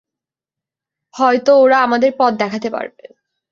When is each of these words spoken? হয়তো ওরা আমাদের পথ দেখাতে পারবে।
হয়তো 1.13 1.51
ওরা 1.57 1.77
আমাদের 1.81 2.11
পথ 2.19 2.33
দেখাতে 2.39 2.67
পারবে। 2.69 3.03